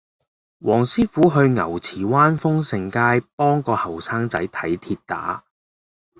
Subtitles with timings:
[0.61, 5.45] 黃師傅去牛池灣豐盛街幫個後生仔睇跌打